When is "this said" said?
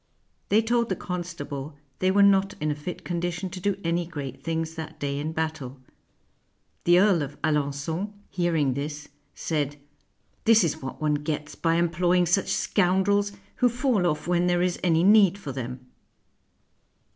8.73-9.75